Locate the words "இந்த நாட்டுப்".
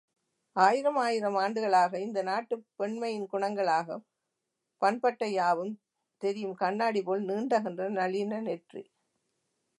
1.99-2.65